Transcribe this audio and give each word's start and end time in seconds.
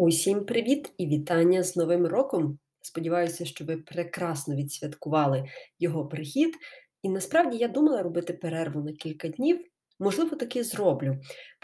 Усім 0.00 0.44
привіт 0.44 0.92
і 0.98 1.06
вітання 1.06 1.62
з 1.62 1.76
Новим 1.76 2.06
роком! 2.06 2.58
Сподіваюся, 2.80 3.44
що 3.44 3.64
ви 3.64 3.76
прекрасно 3.76 4.56
відсвяткували 4.56 5.44
його 5.78 6.08
прихід. 6.08 6.54
І 7.02 7.08
насправді 7.08 7.56
я 7.56 7.68
думала 7.68 8.02
робити 8.02 8.32
перерву 8.32 8.82
на 8.82 8.92
кілька 8.92 9.28
днів, 9.28 9.60
можливо, 9.98 10.36
таки 10.36 10.64
зроблю, 10.64 11.16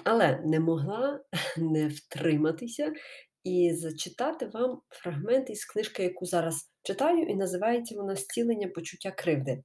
але 0.04 0.42
не 0.44 0.60
могла 0.60 1.20
не 1.58 1.88
втриматися 1.88 2.92
і 3.44 3.74
зачитати 3.74 4.46
вам 4.46 4.80
фрагмент 4.90 5.50
із 5.50 5.64
книжки, 5.64 6.02
яку 6.02 6.26
зараз 6.26 6.70
читаю, 6.82 7.22
і 7.22 7.34
називається 7.34 7.94
вона 7.96 8.16
Зцілення 8.16 8.68
почуття 8.68 9.10
кривди. 9.10 9.62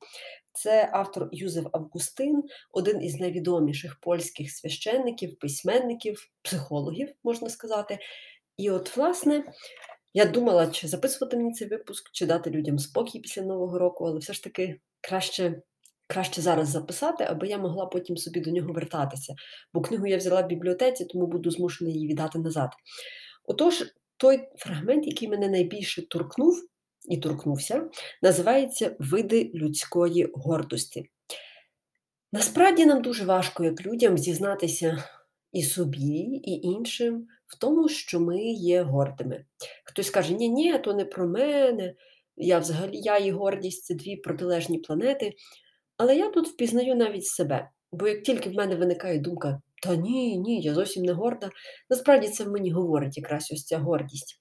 Це 0.54 0.90
автор 0.94 1.30
Юзеф 1.32 1.66
Августин, 1.72 2.44
один 2.72 3.04
із 3.04 3.20
найвідоміших 3.20 4.00
польських 4.02 4.52
священників, 4.52 5.40
письменників, 5.40 6.20
психологів, 6.42 7.10
можна 7.24 7.50
сказати. 7.50 8.00
І 8.62 8.70
от, 8.70 8.98
власне, 8.98 9.44
я 10.14 10.26
думала, 10.26 10.68
чи 10.68 10.88
записувати 10.88 11.38
мені 11.38 11.54
цей 11.54 11.68
випуск, 11.68 12.10
чи 12.14 12.26
дати 12.26 12.50
людям 12.50 12.80
спокій 12.80 13.20
після 13.20 13.42
Нового 13.42 13.80
року, 13.80 14.06
але 14.06 14.20
все 14.20 14.34
ж 14.34 14.44
таки 14.44 14.80
краще 15.02 15.62
краще 16.08 16.42
зараз 16.42 16.70
записати, 16.70 17.24
аби 17.24 17.48
я 17.48 17.58
могла 17.58 17.86
потім 17.86 18.18
собі 18.18 18.40
до 18.40 18.52
нього 18.52 18.74
вертатися. 18.74 19.36
Бо 19.74 19.82
книгу 19.82 20.08
я 20.08 20.18
взяла 20.18 20.42
в 20.42 20.48
бібліотеці, 20.48 21.06
тому 21.06 21.28
буду 21.28 21.52
змушена 21.52 21.90
її 21.90 22.08
віддати 22.08 22.40
назад. 22.40 22.70
Отож, 23.46 23.84
той 24.18 24.40
фрагмент, 24.58 25.08
який 25.08 25.28
мене 25.28 25.48
найбільше 25.48 26.08
торкнув 26.08 26.68
і 27.10 27.18
торкнувся, 27.18 27.90
називається 28.22 28.96
Види 29.00 29.52
людської 29.56 30.32
гордості. 30.34 31.10
Насправді 32.32 32.86
нам 32.86 33.02
дуже 33.02 33.26
важко, 33.26 33.64
як 33.64 33.86
людям, 33.86 34.18
зізнатися 34.18 35.04
і 35.52 35.64
собі, 35.64 36.42
і 36.44 36.68
іншим 36.68 37.28
в 37.52 37.60
тому, 37.60 37.90
що 37.90 38.20
ми 38.20 38.42
є 38.44 38.82
гордими. 38.82 39.46
Хтось 39.84 40.10
каже, 40.10 40.34
ні, 40.34 40.50
ні, 40.50 40.78
то 40.78 40.94
не 40.94 41.06
про 41.06 41.28
мене, 41.28 41.94
я 42.38 42.60
взагалі 42.60 43.00
я 43.00 43.18
і 43.18 43.32
гордість 43.32 43.86
це 43.86 43.94
дві 43.94 44.16
протилежні 44.16 44.80
планети. 44.80 45.34
Але 45.98 46.16
я 46.16 46.30
тут 46.30 46.48
впізнаю 46.48 46.96
навіть 46.96 47.26
себе. 47.26 47.70
Бо 47.92 48.08
як 48.08 48.24
тільки 48.24 48.50
в 48.50 48.54
мене 48.54 48.76
виникає 48.76 49.20
думка, 49.20 49.62
та 49.84 49.96
ні, 49.96 50.38
ні, 50.38 50.62
я 50.62 50.74
зовсім 50.74 51.04
не 51.04 51.14
горда, 51.14 51.50
насправді 51.90 52.28
це 52.28 52.44
в 52.44 52.52
мені 52.52 52.72
говорить 52.72 53.18
якраз 53.18 53.52
ось 53.54 53.66
ця 53.66 53.78
гордість. 53.78 54.38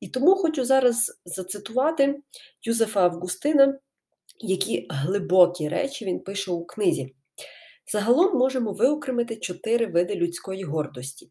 І 0.00 0.08
тому 0.08 0.34
хочу 0.34 0.64
зараз 0.64 1.20
зацитувати 1.24 2.20
Юзефа 2.62 3.04
Августина, 3.04 3.78
які 4.40 4.86
глибокі 4.90 5.68
речі 5.68 6.04
він 6.04 6.20
пише 6.20 6.50
у 6.50 6.64
книзі. 6.64 7.14
Загалом 7.92 8.38
можемо 8.38 8.72
виокремити 8.72 9.36
чотири 9.36 9.86
види 9.86 10.14
людської 10.14 10.64
гордості: 10.64 11.30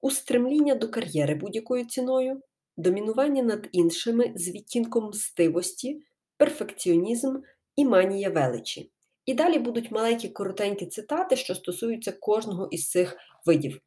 устремління 0.00 0.74
до 0.74 0.88
кар'єри 0.88 1.34
будь-якою 1.34 1.84
ціною, 1.84 2.40
домінування 2.76 3.42
над 3.42 3.68
іншими 3.72 4.32
з 4.36 4.48
відтінком 4.48 5.08
мстивості, 5.08 6.02
перфекціонізм 6.36 7.36
і 7.76 7.84
манія 7.84 8.30
величі. 8.30 8.90
І 9.26 9.34
далі 9.34 9.58
будуть 9.58 9.90
маленькі 9.90 10.28
коротенькі 10.28 10.86
цитати, 10.86 11.36
що 11.36 11.54
стосуються 11.54 12.12
кожного 12.12 12.68
із 12.70 12.90
цих 12.90 13.16
видів. 13.46 13.80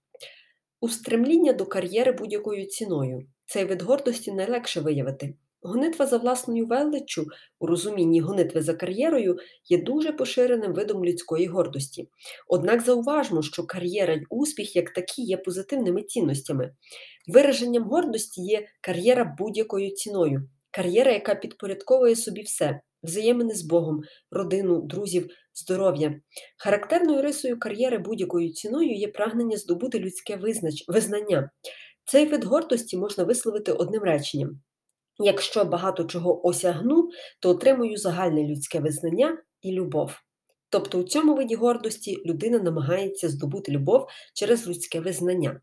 Устремління 0.81 1.53
до 1.53 1.65
кар'єри 1.65 2.11
будь-якою 2.11 2.65
ціною. 2.65 3.27
Цей 3.45 3.65
вид 3.65 3.81
гордості 3.81 4.31
найлегше 4.31 4.81
виявити. 4.81 5.33
Гонитва 5.61 6.05
за 6.05 6.17
власною 6.17 6.65
величчю 6.65 7.25
у 7.59 7.67
розумінні 7.67 8.21
гонитви 8.21 8.61
за 8.61 8.73
кар'єрою 8.73 9.38
є 9.69 9.77
дуже 9.77 10.11
поширеним 10.11 10.73
видом 10.73 11.05
людської 11.05 11.47
гордості. 11.47 12.09
Однак 12.47 12.81
зауважмо, 12.81 13.41
що 13.41 13.63
кар'єра 13.63 14.13
й 14.13 14.25
успіх 14.30 14.75
як 14.75 14.93
такі 14.93 15.21
є 15.21 15.37
позитивними 15.37 16.03
цінностями. 16.03 16.73
Вираженням 17.27 17.83
гордості 17.83 18.41
є 18.41 18.67
кар'єра 18.81 19.35
будь-якою 19.39 19.91
ціною, 19.91 20.49
кар'єра, 20.71 21.11
яка 21.11 21.35
підпорядковує 21.35 22.15
собі 22.15 22.41
все 22.41 22.81
взаємини 23.03 23.55
з 23.55 23.61
Богом, 23.61 24.02
родину, 24.31 24.81
друзів, 24.81 25.27
здоров'я. 25.53 26.21
Характерною 26.58 27.21
рисою 27.21 27.59
кар'єри 27.59 27.98
будь-якою 27.98 28.53
ціною 28.53 28.95
є 28.95 29.08
прагнення 29.08 29.58
здобути 29.58 29.99
людське 29.99 30.39
визнання. 30.87 31.52
Цей 32.05 32.25
вид 32.25 32.43
гордості 32.43 32.98
можна 32.98 33.23
висловити 33.23 33.71
одним 33.71 34.03
реченням. 34.03 34.61
Якщо 35.19 35.65
багато 35.65 36.03
чого 36.03 36.47
осягну, 36.47 37.09
то 37.39 37.49
отримую 37.49 37.97
загальне 37.97 38.47
людське 38.47 38.80
визнання 38.80 39.37
і 39.61 39.71
любов. 39.71 40.15
Тобто 40.69 40.99
у 40.99 41.03
цьому 41.03 41.35
виді 41.35 41.55
гордості 41.55 42.17
людина 42.25 42.59
намагається 42.59 43.30
здобути 43.30 43.71
любов 43.71 44.07
через 44.33 44.67
людське 44.67 44.99
визнання. 44.99 45.61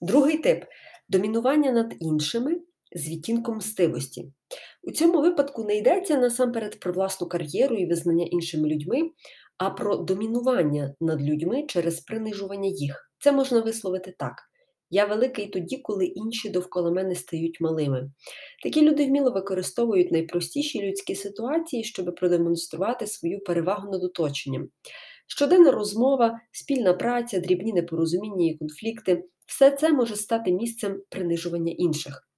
Другий 0.00 0.38
тип 0.38 0.64
домінування 1.08 1.72
над 1.72 1.94
іншими 2.00 2.60
з 2.92 3.08
відтінком 3.08 3.56
мстивості. 3.56 4.32
У 4.82 4.90
цьому 4.90 5.20
випадку 5.22 5.64
не 5.64 5.76
йдеться 5.76 6.16
насамперед 6.16 6.80
про 6.80 6.92
власну 6.92 7.28
кар'єру 7.28 7.76
і 7.76 7.86
визнання 7.86 8.24
іншими 8.24 8.68
людьми, 8.68 9.10
а 9.58 9.70
про 9.70 9.96
домінування 9.96 10.94
над 11.00 11.22
людьми 11.22 11.64
через 11.68 12.00
принижування 12.00 12.68
їх. 12.68 13.12
Це 13.18 13.32
можна 13.32 13.60
висловити 13.60 14.14
так. 14.18 14.51
Я 14.94 15.04
великий 15.04 15.46
тоді, 15.46 15.76
коли 15.76 16.06
інші 16.06 16.50
довкола 16.50 16.90
мене 16.90 17.14
стають 17.14 17.60
малими. 17.60 18.10
Такі 18.62 18.82
люди 18.82 19.06
вміло 19.06 19.30
використовують 19.30 20.12
найпростіші 20.12 20.82
людські 20.82 21.14
ситуації, 21.14 21.84
щоб 21.84 22.14
продемонструвати 22.14 23.06
свою 23.06 23.40
перевагу 23.40 23.90
над 23.90 24.04
оточенням. 24.04 24.68
Щоденна 25.26 25.70
розмова, 25.70 26.40
спільна 26.50 26.94
праця, 26.94 27.40
дрібні 27.40 27.72
непорозуміння 27.72 28.46
і 28.46 28.54
конфлікти 28.54 29.24
все 29.46 29.70
це 29.70 29.92
може 29.92 30.16
стати 30.16 30.52
місцем 30.52 31.02
принижування 31.08 31.72
інших. 31.72 32.28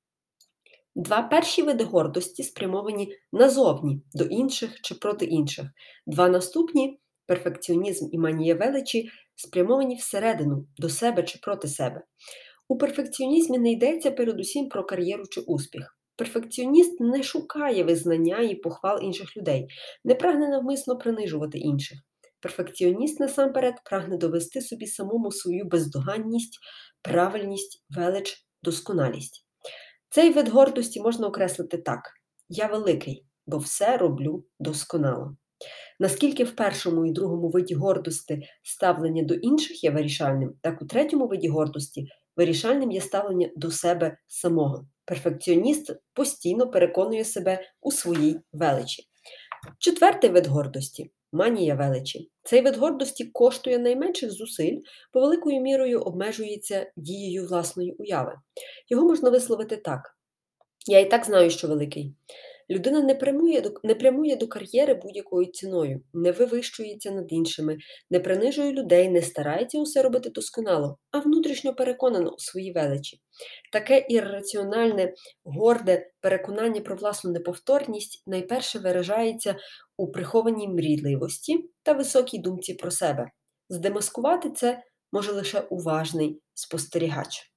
Два 0.94 1.22
перші 1.22 1.62
види 1.62 1.84
гордості 1.84 2.42
спрямовані 2.42 3.16
назовні 3.32 4.00
до 4.12 4.25
інших 4.25 4.81
чи 4.81 4.94
проти 4.94 5.25
інших. 5.25 5.66
Два 6.06 6.28
наступні 6.28 7.00
перфекціонізм 7.26 8.08
і 8.12 8.18
манія 8.18 8.54
величі 8.54 9.08
спрямовані 9.34 9.96
всередину 9.96 10.66
до 10.78 10.88
себе 10.88 11.22
чи 11.22 11.38
проти 11.42 11.68
себе. 11.68 12.02
У 12.68 12.78
перфекціонізмі 12.78 13.58
не 13.58 13.72
йдеться 13.72 14.10
передусім 14.10 14.68
про 14.68 14.84
кар'єру 14.84 15.24
чи 15.30 15.40
успіх. 15.40 15.98
Перфекціоніст 16.16 17.00
не 17.00 17.22
шукає 17.22 17.84
визнання 17.84 18.38
і 18.38 18.54
похвал 18.54 18.98
інших 19.02 19.36
людей, 19.36 19.66
не 20.04 20.14
прагне 20.14 20.48
навмисно 20.48 20.98
принижувати 20.98 21.58
інших. 21.58 21.98
Перфекціоніст 22.40 23.20
насамперед 23.20 23.74
прагне 23.84 24.16
довести 24.16 24.60
собі 24.60 24.86
самому 24.86 25.32
свою 25.32 25.64
бездоганність, 25.64 26.58
правильність, 27.02 27.84
велич, 27.91 28.46
досконалість. 28.62 29.46
Цей 30.10 30.32
вид 30.32 30.48
гордості 30.48 31.00
можна 31.00 31.26
окреслити 31.26 31.78
так: 31.78 32.00
я 32.48 32.66
великий, 32.66 33.26
бо 33.46 33.58
все 33.58 33.96
роблю 33.96 34.44
досконало. 34.58 35.36
Наскільки 36.00 36.44
в 36.44 36.56
першому 36.56 37.06
і 37.06 37.12
другому 37.12 37.49
виді 37.49 37.75
гордості 37.75 38.49
ставлення 38.62 39.22
до 39.22 39.34
інших 39.34 39.84
є 39.84 39.91
вирішальним, 39.91 40.55
так 40.60 40.82
у 40.82 40.87
третьому 40.87 41.27
виді 41.27 41.49
гордості 41.49 42.09
вирішальним 42.37 42.91
є 42.91 43.00
ставлення 43.00 43.50
до 43.56 43.71
себе 43.71 44.16
самого. 44.28 44.87
Перфекціоніст 45.04 45.97
постійно 46.15 46.71
переконує 46.71 47.25
себе 47.25 47.60
у 47.81 47.93
своїй 47.93 48.41
величі. 48.53 49.03
Четвертий 49.78 50.31
вид 50.31 50.47
гордості 50.47 51.10
манія 51.34 51.75
величі. 51.75 52.31
Цей 52.43 52.60
вид 52.60 52.77
гордості 52.77 53.25
коштує 53.25 53.78
найменших 53.78 54.31
зусиль, 54.31 54.78
бо 55.15 55.21
великою 55.21 55.60
мірою 55.60 56.00
обмежується 56.00 56.93
дією 56.97 57.47
власної 57.47 57.93
уяви. 57.93 58.34
Його 58.88 59.09
можна 59.09 59.31
висловити 59.31 59.77
так: 59.77 60.16
я 60.87 61.00
і 61.00 61.10
так 61.10 61.25
знаю, 61.25 61.50
що 61.50 61.69
великий. 61.69 62.15
Людина 62.70 63.02
не 63.02 63.14
прямує 63.14 63.60
до 63.60 63.75
не 63.82 63.94
прямує 63.94 64.36
до 64.36 64.48
кар'єри 64.48 64.94
будь-якою 64.94 65.47
ціною, 65.47 66.00
не 66.14 66.32
вивищується 66.32 67.10
над 67.10 67.32
іншими, 67.32 67.76
не 68.10 68.20
принижує 68.20 68.72
людей, 68.72 69.08
не 69.08 69.22
старається 69.22 69.78
усе 69.78 70.02
робити 70.02 70.30
досконало, 70.30 70.98
а 71.10 71.19
внутрішньо 71.19 71.74
переконано 71.74 72.30
у 72.30 72.38
своїй 72.38 72.72
величі. 72.72 73.20
Таке 73.72 74.06
ірраціональне, 74.08 75.15
горде 75.44 76.10
переконання 76.21 76.80
про 76.80 76.97
власну 76.97 77.33
неповторність 77.33 78.22
найперше 78.27 78.78
виражається 78.78 79.56
у 79.97 80.10
прихованій 80.12 80.68
мрійливості 80.68 81.71
та 81.83 81.92
високій 81.92 82.39
думці 82.39 82.74
про 82.74 82.91
себе. 82.91 83.30
Здемаскувати 83.68 84.50
це 84.50 84.83
може 85.12 85.33
лише 85.33 85.60
уважний 85.60 86.41
спостерігач. 86.54 87.53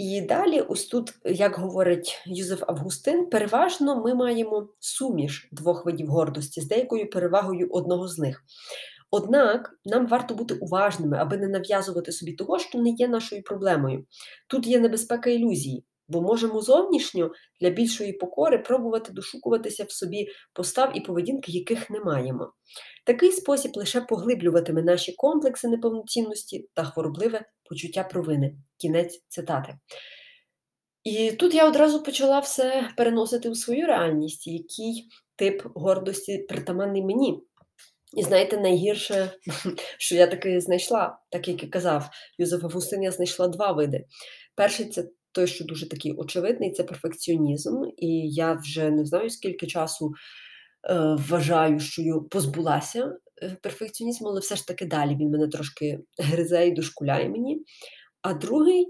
І 0.00 0.20
далі, 0.20 0.60
ось 0.60 0.86
тут, 0.86 1.12
як 1.24 1.56
говорить 1.56 2.22
Юзеф 2.26 2.62
Августин, 2.66 3.26
переважно 3.26 4.02
ми 4.02 4.14
маємо 4.14 4.68
суміш 4.78 5.48
двох 5.52 5.86
видів 5.86 6.06
гордості 6.06 6.60
з 6.60 6.68
деякою 6.68 7.10
перевагою 7.10 7.68
одного 7.70 8.08
з 8.08 8.18
них. 8.18 8.44
Однак 9.10 9.70
нам 9.84 10.06
варто 10.06 10.34
бути 10.34 10.54
уважними, 10.54 11.16
аби 11.18 11.36
не 11.36 11.48
нав'язувати 11.48 12.12
собі 12.12 12.32
того, 12.32 12.58
що 12.58 12.78
не 12.78 12.90
є 12.90 13.08
нашою 13.08 13.42
проблемою. 13.42 14.04
Тут 14.48 14.66
є 14.66 14.80
небезпека 14.80 15.30
ілюзії, 15.30 15.84
бо 16.10 16.22
можемо 16.22 16.60
зовнішньо 16.60 17.30
для 17.60 17.70
більшої 17.70 18.12
покори 18.12 18.58
пробувати 18.58 19.12
дошукуватися 19.12 19.84
в 19.84 19.92
собі 19.92 20.28
постав 20.52 20.96
і 20.96 21.00
поведінки, 21.00 21.52
яких 21.52 21.90
не 21.90 22.00
маємо. 22.00 22.52
Такий 23.06 23.32
спосіб 23.32 23.70
лише 23.74 24.00
поглиблюватиме 24.00 24.82
наші 24.82 25.12
комплекси 25.12 25.68
неповноцінності 25.68 26.68
та 26.74 26.84
хворобливе 26.84 27.44
почуття 27.68 28.04
провини. 28.04 28.56
Кінець 28.78 29.24
цитати. 29.28 29.78
І 31.04 31.32
тут 31.32 31.54
я 31.54 31.68
одразу 31.68 32.02
почала 32.02 32.38
все 32.38 32.90
переносити 32.96 33.48
у 33.48 33.54
свою 33.54 33.86
реальність, 33.86 34.46
який 34.46 35.08
тип 35.36 35.62
гордості 35.74 36.38
притаманний 36.38 37.02
мені. 37.02 37.42
І 38.16 38.22
знаєте, 38.22 38.56
найгірше, 38.60 39.32
що 39.98 40.14
я 40.14 40.26
таки 40.26 40.60
знайшла, 40.60 41.18
так 41.30 41.48
як 41.48 41.62
і 41.62 41.66
казав 41.66 42.08
Юзеф 42.38 42.64
Августин, 42.64 43.02
я 43.02 43.10
знайшла 43.10 43.48
два 43.48 43.72
види. 43.72 44.04
Перший 44.54 44.86
це 44.88 45.04
той, 45.32 45.46
що 45.46 45.64
дуже 45.64 45.88
такий 45.88 46.12
очевидний, 46.12 46.72
це 46.72 46.84
перфекціонізм. 46.84 47.82
І 47.96 48.30
я 48.30 48.52
вже 48.52 48.90
не 48.90 49.04
знаю, 49.04 49.30
скільки 49.30 49.66
часу 49.66 50.12
е, 50.90 51.16
вважаю, 51.28 51.80
що 51.80 52.02
я 52.02 52.14
позбулася 52.30 53.12
е, 53.42 53.56
перфекціонізму, 53.62 54.28
але 54.28 54.40
все 54.40 54.56
ж 54.56 54.66
таки 54.66 54.84
далі 54.84 55.16
він 55.16 55.30
мене 55.30 55.48
трошки 55.48 55.98
гризе 56.18 56.66
і 56.66 56.72
дошкуляє 56.72 57.28
мені. 57.28 57.64
А 58.22 58.34
другий 58.34 58.86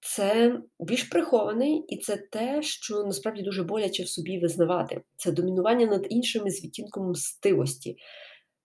це 0.00 0.58
більш 0.80 1.02
прихований, 1.02 1.84
і 1.88 1.96
це 1.96 2.16
те, 2.16 2.62
що 2.62 3.04
насправді 3.04 3.42
дуже 3.42 3.62
боляче 3.62 4.02
в 4.02 4.08
собі 4.08 4.38
визнавати. 4.38 5.02
Це 5.16 5.32
домінування 5.32 5.86
над 5.86 6.06
іншими 6.10 6.50
з 6.50 6.64
відтінком 6.64 7.10
мстивості. 7.10 7.96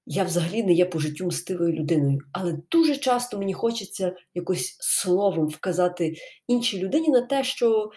Я 0.05 0.23
взагалі 0.23 0.63
не 0.63 0.73
є 0.73 0.85
по 0.85 0.99
життю 0.99 1.25
мстивою 1.25 1.73
людиною, 1.73 2.19
але 2.31 2.57
дуже 2.71 2.95
часто 2.97 3.39
мені 3.39 3.53
хочеться 3.53 4.15
якось 4.33 4.77
словом 4.79 5.47
вказати 5.47 6.13
іншій 6.47 6.79
людині 6.79 7.09
на 7.09 7.21
те, 7.21 7.43
що 7.43 7.89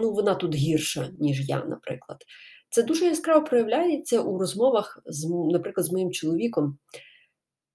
ну, 0.00 0.12
вона 0.12 0.34
тут 0.34 0.54
гірша, 0.54 1.10
ніж 1.20 1.48
я, 1.48 1.64
наприклад. 1.64 2.18
Це 2.70 2.82
дуже 2.82 3.04
яскраво 3.04 3.46
проявляється 3.46 4.20
у 4.20 4.38
розмовах, 4.38 5.02
з, 5.06 5.30
наприклад, 5.52 5.86
з 5.86 5.92
моїм 5.92 6.12
чоловіком, 6.12 6.78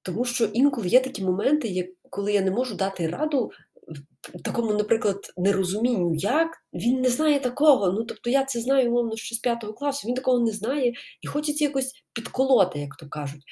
тому 0.02 0.26
що 0.26 0.46
інколи 0.46 0.88
є 0.88 1.00
такі 1.00 1.24
моменти, 1.24 1.94
коли 2.10 2.34
я 2.34 2.42
не 2.42 2.52
можу 2.52 2.76
дати 2.76 3.08
раду 3.08 3.52
такому, 4.44 4.74
наприклад, 4.74 5.18
нерозумінню, 5.38 6.16
як 6.16 6.48
він 6.74 7.02
не 7.02 7.10
знає 7.10 7.40
такого. 7.40 7.92
Ну, 7.92 8.04
тобто 8.04 8.30
я 8.30 8.46
це 8.46 8.62
знаю, 8.62 8.90
умовно, 8.90 9.16
ще 9.16 9.36
з 9.36 9.40
п'ятого 9.40 9.74
класу, 9.74 10.08
він 10.08 10.16
такого 10.16 10.40
не 10.40 10.52
знає, 10.52 10.94
і 11.22 11.28
хочеться 11.28 11.64
якось 11.64 11.92
підколоти, 12.14 12.80
як 12.80 12.96
то 12.96 13.08
кажуть. 13.10 13.44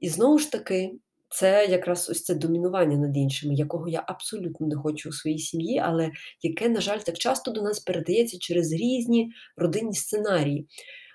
І 0.00 0.08
знову 0.08 0.38
ж 0.38 0.52
таки, 0.52 0.92
це 1.28 1.66
якраз 1.66 2.10
ось 2.10 2.24
це 2.24 2.34
домінування 2.34 2.96
над 2.96 3.16
іншими, 3.16 3.54
якого 3.54 3.88
я 3.88 4.04
абсолютно 4.06 4.66
не 4.66 4.76
хочу 4.76 5.08
у 5.08 5.12
своїй 5.12 5.38
сім'ї, 5.38 5.78
але 5.78 6.10
яке, 6.42 6.68
на 6.68 6.80
жаль, 6.80 6.98
так 6.98 7.18
часто 7.18 7.50
до 7.50 7.62
нас 7.62 7.80
передається 7.80 8.38
через 8.38 8.72
різні 8.72 9.30
родинні 9.56 9.94
сценарії. 9.94 10.66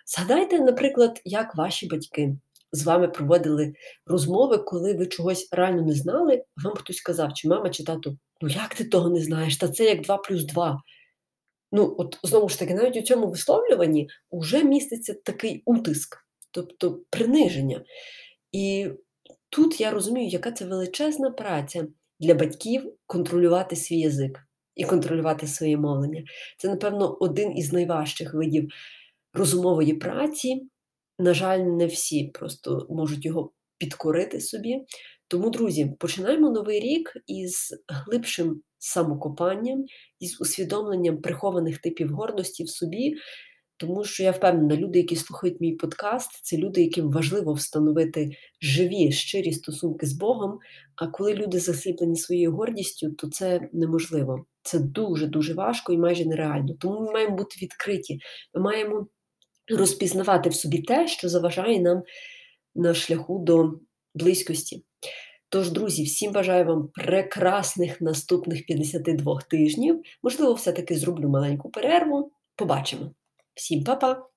Згадайте, 0.05 0.59
наприклад, 0.59 1.21
як 1.25 1.55
ваші 1.55 1.87
батьки 1.87 2.35
з 2.71 2.83
вами 2.83 3.07
проводили 3.07 3.73
розмови, 4.05 4.57
коли 4.57 4.93
ви 4.93 5.05
чогось 5.05 5.49
реально 5.51 5.81
не 5.81 5.93
знали, 5.93 6.43
вам 6.63 6.75
хтось 6.75 6.97
сказав, 6.97 7.33
чи 7.33 7.47
мама, 7.47 7.69
чи 7.69 7.83
тато, 7.83 8.17
ну 8.41 8.49
як 8.49 8.75
ти 8.75 8.83
того 8.83 9.09
не 9.09 9.21
знаєш? 9.21 9.57
Та 9.57 9.69
це 9.69 9.85
як 9.85 10.01
2 10.01 10.17
плюс 10.17 10.45
2. 10.45 10.81
Ну, 11.71 11.95
от 11.97 12.19
знову 12.23 12.49
ж 12.49 12.59
таки, 12.59 12.73
навіть 12.73 12.97
у 12.97 13.01
цьому 13.01 13.27
висловлюванні 13.27 14.09
вже 14.31 14.63
міститься 14.63 15.13
такий 15.13 15.63
утиск, 15.65 16.17
тобто 16.51 16.99
приниження. 17.09 17.83
І 18.51 18.89
тут 19.49 19.81
я 19.81 19.91
розумію, 19.91 20.29
яка 20.29 20.51
це 20.51 20.65
величезна 20.65 21.31
праця 21.31 21.87
для 22.19 22.33
батьків 22.33 22.93
контролювати 23.05 23.75
свій 23.75 23.99
язик 23.99 24.39
і 24.75 24.83
контролювати 24.83 25.47
своє 25.47 25.77
мовлення. 25.77 26.23
Це, 26.57 26.69
напевно, 26.69 27.17
один 27.19 27.57
із 27.57 27.73
найважчих 27.73 28.33
видів 28.33 28.69
розумової 29.33 29.93
праці, 29.93 30.67
на 31.19 31.33
жаль, 31.33 31.59
не 31.59 31.85
всі 31.85 32.31
просто 32.33 32.87
можуть 32.89 33.25
його 33.25 33.51
підкорити 33.77 34.41
собі. 34.41 34.85
Тому, 35.27 35.49
друзі, 35.49 35.93
починаємо 35.99 36.49
новий 36.49 36.79
рік 36.79 37.13
із 37.27 37.73
глибшим 37.87 38.61
самокопанням, 38.77 39.85
із 40.19 40.41
усвідомленням 40.41 41.21
прихованих 41.21 41.77
типів 41.77 42.09
гордості 42.09 42.63
в 42.63 42.69
собі. 42.69 43.15
Тому 43.79 44.03
що 44.03 44.23
я 44.23 44.31
впевнена, 44.31 44.75
люди, 44.75 44.99
які 44.99 45.15
слухають 45.15 45.61
мій 45.61 45.75
подкаст, 45.75 46.39
це 46.43 46.57
люди, 46.57 46.81
яким 46.83 47.11
важливо 47.11 47.53
встановити 47.53 48.29
живі, 48.61 49.11
щирі 49.11 49.51
стосунки 49.51 50.05
з 50.05 50.13
Богом. 50.13 50.59
А 50.95 51.07
коли 51.07 51.33
люди 51.33 51.59
засліплені 51.59 52.15
своєю 52.15 52.51
гордістю, 52.51 53.11
то 53.11 53.29
це 53.29 53.69
неможливо. 53.73 54.45
Це 54.63 54.79
дуже-дуже 54.79 55.53
важко 55.53 55.93
і 55.93 55.97
майже 55.97 56.25
нереально. 56.25 56.73
Тому 56.79 56.99
ми 56.99 57.11
маємо 57.11 57.35
бути 57.35 57.55
відкриті. 57.61 58.19
Ми 58.53 58.61
маємо 58.61 59.07
розпізнавати 59.69 60.49
в 60.49 60.55
собі 60.55 60.81
те, 60.81 61.07
що 61.07 61.29
заважає 61.29 61.79
нам 61.79 62.03
на 62.75 62.93
шляху 62.93 63.39
до 63.39 63.71
близькості. 64.15 64.83
Тож, 65.49 65.71
друзі, 65.71 66.03
всім 66.03 66.31
бажаю 66.31 66.65
вам 66.65 66.89
прекрасних 66.93 68.01
наступних 68.01 68.65
52 68.65 69.39
тижнів. 69.49 70.01
Можливо, 70.23 70.53
все-таки 70.53 70.95
зроблю 70.95 71.29
маленьку 71.29 71.69
перерву. 71.69 72.31
Побачимо. 72.55 73.11
Всім 73.53 73.83
па-па! 73.83 74.36